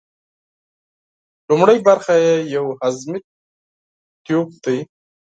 لومړۍ 1.49 1.77
برخه 1.87 2.13
یې 2.23 2.35
یو 2.55 2.65
هضمي 2.81 3.19
تیوپ 4.25 4.49
دی. 4.63 4.77